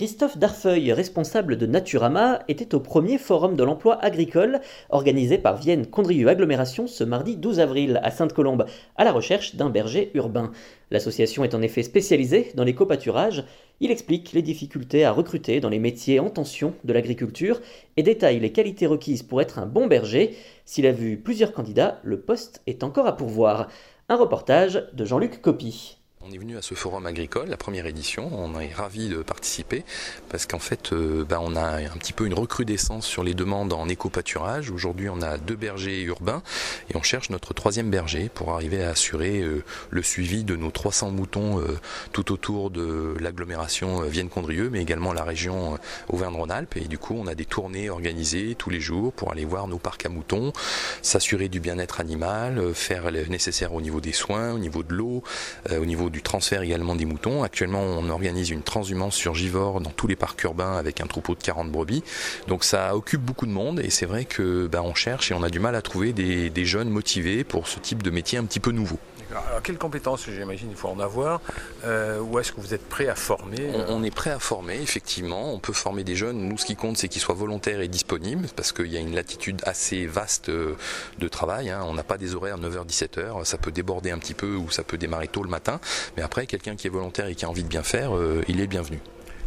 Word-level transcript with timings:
Christophe 0.00 0.38
Darfeuil, 0.38 0.94
responsable 0.94 1.58
de 1.58 1.66
Naturama, 1.66 2.38
était 2.48 2.74
au 2.74 2.80
premier 2.80 3.18
forum 3.18 3.54
de 3.54 3.62
l'emploi 3.62 4.02
agricole 4.02 4.62
organisé 4.88 5.36
par 5.36 5.58
Vienne 5.58 5.84
Condrieu 5.84 6.26
Agglomération 6.26 6.86
ce 6.86 7.04
mardi 7.04 7.36
12 7.36 7.60
avril 7.60 8.00
à 8.02 8.10
Sainte-Colombe, 8.10 8.64
à 8.96 9.04
la 9.04 9.12
recherche 9.12 9.56
d'un 9.56 9.68
berger 9.68 10.10
urbain. 10.14 10.52
L'association 10.90 11.44
est 11.44 11.54
en 11.54 11.60
effet 11.60 11.82
spécialisée 11.82 12.50
dans 12.54 12.64
les 12.64 12.74
copâturages. 12.74 13.44
Il 13.80 13.90
explique 13.90 14.32
les 14.32 14.40
difficultés 14.40 15.04
à 15.04 15.12
recruter 15.12 15.60
dans 15.60 15.68
les 15.68 15.78
métiers 15.78 16.18
en 16.18 16.30
tension 16.30 16.72
de 16.82 16.94
l'agriculture 16.94 17.60
et 17.98 18.02
détaille 18.02 18.40
les 18.40 18.52
qualités 18.52 18.86
requises 18.86 19.22
pour 19.22 19.42
être 19.42 19.58
un 19.58 19.66
bon 19.66 19.86
berger. 19.86 20.34
S'il 20.64 20.86
a 20.86 20.92
vu 20.92 21.18
plusieurs 21.18 21.52
candidats, 21.52 22.00
le 22.04 22.22
poste 22.22 22.62
est 22.66 22.84
encore 22.84 23.06
à 23.06 23.18
pourvoir. 23.18 23.68
Un 24.08 24.16
reportage 24.16 24.82
de 24.94 25.04
Jean-Luc 25.04 25.42
Copy. 25.42 25.99
On 26.22 26.32
est 26.32 26.38
venu 26.38 26.58
à 26.58 26.62
ce 26.62 26.74
forum 26.74 27.06
agricole, 27.06 27.48
la 27.48 27.56
première 27.56 27.86
édition. 27.86 28.30
On 28.34 28.60
est 28.60 28.74
ravis 28.74 29.08
de 29.08 29.22
participer 29.22 29.84
parce 30.28 30.44
qu'en 30.44 30.58
fait, 30.58 30.92
euh, 30.92 31.24
bah, 31.24 31.38
on 31.40 31.56
a 31.56 31.78
un 31.78 31.96
petit 31.96 32.12
peu 32.12 32.26
une 32.26 32.34
recrudescence 32.34 33.06
sur 33.06 33.24
les 33.24 33.32
demandes 33.32 33.72
en 33.72 33.88
éco-pâturage. 33.88 34.70
Aujourd'hui, 34.70 35.08
on 35.08 35.22
a 35.22 35.38
deux 35.38 35.56
bergers 35.56 36.02
urbains 36.02 36.42
et 36.90 36.96
on 36.98 37.02
cherche 37.02 37.30
notre 37.30 37.54
troisième 37.54 37.88
berger 37.88 38.28
pour 38.28 38.52
arriver 38.52 38.84
à 38.84 38.90
assurer 38.90 39.40
euh, 39.40 39.64
le 39.88 40.02
suivi 40.02 40.44
de 40.44 40.56
nos 40.56 40.70
300 40.70 41.10
moutons 41.10 41.58
euh, 41.58 41.78
tout 42.12 42.32
autour 42.32 42.68
de 42.68 43.16
l'agglomération 43.18 44.02
Vienne-Condrieu, 44.02 44.68
mais 44.68 44.82
également 44.82 45.14
la 45.14 45.24
région 45.24 45.78
Auvergne-Rhône-Alpes. 46.10 46.76
Et 46.76 46.86
du 46.86 46.98
coup, 46.98 47.16
on 47.18 47.28
a 47.28 47.34
des 47.34 47.46
tournées 47.46 47.88
organisées 47.88 48.56
tous 48.56 48.68
les 48.68 48.80
jours 48.80 49.14
pour 49.14 49.32
aller 49.32 49.46
voir 49.46 49.68
nos 49.68 49.78
parcs 49.78 50.04
à 50.04 50.10
moutons, 50.10 50.52
s'assurer 51.00 51.48
du 51.48 51.60
bien-être 51.60 51.98
animal, 51.98 52.74
faire 52.74 53.10
le 53.10 53.24
nécessaire 53.24 53.72
au 53.72 53.80
niveau 53.80 54.02
des 54.02 54.12
soins, 54.12 54.52
au 54.52 54.58
niveau 54.58 54.82
de 54.82 54.92
l'eau, 54.92 55.22
au 55.70 55.86
niveau 55.86 56.09
du 56.10 56.22
transfert 56.22 56.62
également 56.62 56.96
des 56.96 57.04
moutons. 57.04 57.42
Actuellement, 57.42 57.82
on 57.82 58.08
organise 58.10 58.50
une 58.50 58.62
transhumance 58.62 59.14
sur 59.14 59.34
Givors 59.34 59.80
dans 59.80 59.90
tous 59.90 60.06
les 60.06 60.16
parcs 60.16 60.42
urbains 60.44 60.76
avec 60.76 61.00
un 61.00 61.06
troupeau 61.06 61.34
de 61.34 61.42
40 61.42 61.70
brebis. 61.70 62.02
Donc 62.48 62.64
ça 62.64 62.94
occupe 62.96 63.22
beaucoup 63.22 63.46
de 63.46 63.52
monde 63.52 63.80
et 63.80 63.90
c'est 63.90 64.06
vrai 64.06 64.24
que 64.24 64.66
bah, 64.66 64.82
on 64.82 64.94
cherche 64.94 65.30
et 65.30 65.34
on 65.34 65.42
a 65.42 65.50
du 65.50 65.60
mal 65.60 65.74
à 65.74 65.82
trouver 65.82 66.12
des, 66.12 66.50
des 66.50 66.64
jeunes 66.64 66.90
motivés 66.90 67.44
pour 67.44 67.68
ce 67.68 67.78
type 67.78 68.02
de 68.02 68.10
métier 68.10 68.38
un 68.38 68.44
petit 68.44 68.60
peu 68.60 68.72
nouveau. 68.72 68.98
Alors, 69.30 69.62
quelles 69.62 69.78
compétences, 69.78 70.28
j'imagine, 70.28 70.68
il 70.70 70.76
faut 70.76 70.88
en 70.88 70.98
avoir 70.98 71.40
euh, 71.84 72.18
Ou 72.20 72.38
est-ce 72.40 72.52
que 72.52 72.60
vous 72.60 72.74
êtes 72.74 72.88
prêt 72.88 73.06
à 73.06 73.14
former 73.14 73.70
on, 73.74 73.98
on, 73.98 74.02
est 74.02 74.10
prêt 74.10 74.30
à 74.30 74.38
former, 74.38 74.80
effectivement. 74.80 75.52
On 75.52 75.60
peut 75.60 75.72
former 75.72 76.02
des 76.02 76.16
jeunes. 76.16 76.48
Nous, 76.48 76.58
ce 76.58 76.64
qui 76.64 76.74
compte, 76.74 76.96
c'est 76.96 77.08
qu'ils 77.08 77.22
soient 77.22 77.34
volontaires 77.34 77.80
et 77.80 77.88
disponibles, 77.88 78.48
parce 78.56 78.72
qu'il 78.72 78.88
y 78.88 78.96
a 78.96 79.00
une 79.00 79.14
latitude 79.14 79.62
assez 79.64 80.06
vaste 80.06 80.48
euh, 80.48 80.74
de 81.18 81.28
travail. 81.28 81.70
Hein. 81.70 81.82
On 81.86 81.94
n'a 81.94 82.02
pas 82.02 82.18
des 82.18 82.34
horaires 82.34 82.58
9h-17h. 82.58 83.44
Ça 83.44 83.56
peut 83.56 83.70
déborder 83.70 84.10
un 84.10 84.18
petit 84.18 84.34
peu 84.34 84.56
ou 84.56 84.70
ça 84.70 84.82
peut 84.82 84.98
démarrer 84.98 85.28
tôt 85.28 85.44
le 85.44 85.50
matin. 85.50 85.80
Mais 86.16 86.22
après, 86.22 86.46
quelqu'un 86.46 86.76
qui 86.76 86.86
est 86.86 86.90
volontaire 86.90 87.26
et 87.26 87.34
qui 87.34 87.44
a 87.44 87.48
envie 87.48 87.62
de 87.62 87.68
bien 87.68 87.82
faire, 87.82 88.16
euh, 88.16 88.42
il 88.48 88.60
est 88.60 88.66
bienvenu 88.66 89.00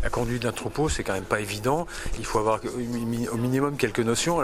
la 0.03 0.09
conduite 0.09 0.43
d'un 0.43 0.51
troupeau, 0.51 0.89
c'est 0.89 1.03
quand 1.03 1.13
même 1.13 1.23
pas 1.23 1.39
évident. 1.39 1.87
Il 2.19 2.25
faut 2.25 2.37
avoir 2.37 2.59
au 3.31 3.37
minimum 3.37 3.77
quelques 3.77 4.02
notions. 4.02 4.41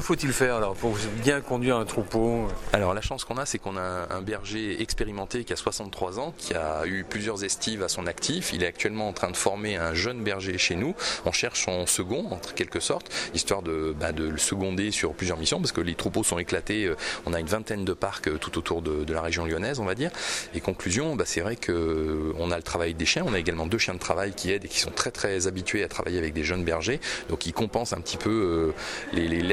Faut-il 0.00 0.32
faire 0.32 0.56
alors 0.56 0.74
pour 0.74 0.96
bien 1.22 1.40
conduire 1.40 1.76
un 1.76 1.84
troupeau? 1.84 2.48
Alors, 2.72 2.92
la 2.92 3.00
chance 3.00 3.24
qu'on 3.24 3.36
a, 3.36 3.46
c'est 3.46 3.58
qu'on 3.58 3.76
a 3.76 4.08
un 4.10 4.20
berger 4.20 4.82
expérimenté 4.82 5.44
qui 5.44 5.52
a 5.52 5.56
63 5.56 6.18
ans, 6.18 6.34
qui 6.36 6.54
a 6.54 6.86
eu 6.86 7.04
plusieurs 7.04 7.44
estives 7.44 7.82
à 7.82 7.88
son 7.88 8.06
actif. 8.06 8.52
Il 8.52 8.62
est 8.62 8.66
actuellement 8.66 9.08
en 9.08 9.12
train 9.12 9.30
de 9.30 9.36
former 9.36 9.76
un 9.76 9.94
jeune 9.94 10.22
berger 10.22 10.58
chez 10.58 10.74
nous. 10.74 10.94
On 11.24 11.32
cherche 11.32 11.64
son 11.64 11.86
second, 11.86 12.26
en 12.30 12.38
quelque 12.56 12.80
sorte, 12.80 13.12
histoire 13.34 13.62
de, 13.62 13.94
bah, 13.98 14.12
de 14.12 14.24
le 14.24 14.38
seconder 14.38 14.90
sur 14.90 15.14
plusieurs 15.14 15.38
missions, 15.38 15.60
parce 15.60 15.72
que 15.72 15.80
les 15.80 15.94
troupeaux 15.94 16.24
sont 16.24 16.38
éclatés. 16.38 16.86
Euh, 16.86 16.96
on 17.26 17.32
a 17.32 17.40
une 17.40 17.46
vingtaine 17.46 17.84
de 17.84 17.92
parcs 17.92 18.28
euh, 18.28 18.38
tout 18.38 18.58
autour 18.58 18.82
de, 18.82 19.04
de 19.04 19.12
la 19.12 19.22
région 19.22 19.44
lyonnaise, 19.44 19.78
on 19.78 19.84
va 19.84 19.94
dire. 19.94 20.10
Et 20.54 20.60
conclusion, 20.60 21.14
bah, 21.14 21.24
c'est 21.26 21.40
vrai 21.40 21.56
qu'on 21.56 22.50
a 22.50 22.56
le 22.56 22.62
travail 22.62 22.94
des 22.94 23.06
chiens. 23.06 23.24
On 23.26 23.34
a 23.34 23.38
également 23.38 23.66
deux 23.66 23.78
chiens 23.78 23.94
de 23.94 24.00
travail 24.00 24.32
qui 24.34 24.50
aident 24.50 24.64
et 24.64 24.68
qui 24.68 24.80
sont 24.80 24.90
très 24.90 25.10
très 25.10 25.46
habitués 25.46 25.84
à 25.84 25.88
travailler 25.88 26.18
avec 26.18 26.32
des 26.32 26.44
jeunes 26.44 26.64
bergers, 26.64 27.00
donc 27.28 27.46
ils 27.46 27.52
compensent 27.52 27.92
un 27.92 28.00
petit 28.00 28.16
peu 28.16 28.30
euh, 28.30 28.72
les, 29.12 29.28
les, 29.28 29.42